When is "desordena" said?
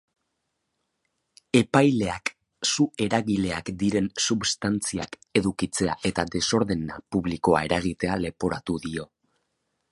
6.37-7.01